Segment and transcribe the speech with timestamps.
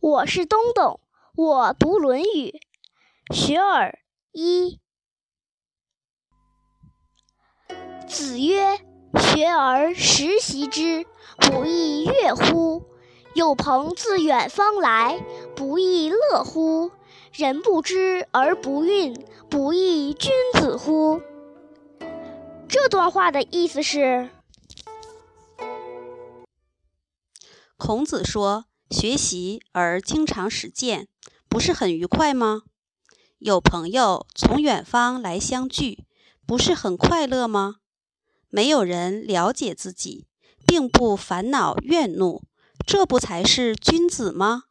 [0.00, 1.00] 我是东东，
[1.34, 2.60] 我读《论语·
[3.34, 3.90] 学而》
[4.30, 4.78] 一。
[8.06, 8.78] 子曰
[9.18, 11.04] ：“学而时习之，
[11.36, 12.84] 不亦说乎？
[13.34, 15.18] 有朋自远方来，
[15.56, 16.92] 不亦乐乎？
[17.32, 21.20] 人不知而不愠，不亦君子乎？”
[22.68, 24.30] 这段话的意思是，
[27.76, 31.08] 孔子说：“学习而经常实践，
[31.48, 32.62] 不是很愉快吗？
[33.38, 36.04] 有朋友从远方来相聚，
[36.46, 37.76] 不是很快乐吗？
[38.48, 40.26] 没有人了解自己，
[40.66, 42.42] 并不烦恼怨怒，
[42.86, 44.64] 这不才是君子吗？”